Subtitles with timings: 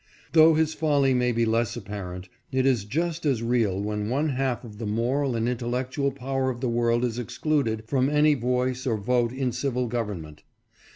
[0.33, 4.63] Though his folly may be less apparent, it is just as real when one half
[4.63, 8.97] of the moral and intellectual power of the world is excluded from any voice or
[8.97, 10.41] vote in civil government.